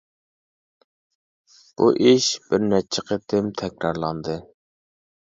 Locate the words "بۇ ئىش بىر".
1.75-2.67